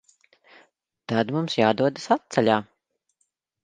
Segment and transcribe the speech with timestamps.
[1.13, 2.61] Tad mums jādodas atceļā.